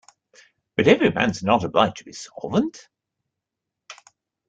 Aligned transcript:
But 0.75 0.87
every 0.87 1.11
man's 1.11 1.43
not 1.43 1.63
obliged 1.63 1.97
to 1.97 2.05
be 2.05 2.11
solvent? 2.11 2.89